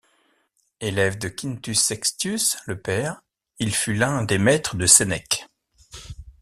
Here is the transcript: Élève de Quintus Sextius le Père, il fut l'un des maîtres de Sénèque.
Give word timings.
Élève 0.79 1.19
de 1.19 1.27
Quintus 1.29 1.79
Sextius 1.79 2.57
le 2.65 2.81
Père, 2.81 3.21
il 3.59 3.71
fut 3.75 3.93
l'un 3.93 4.23
des 4.23 4.39
maîtres 4.39 4.75
de 4.75 4.87
Sénèque. 4.87 5.45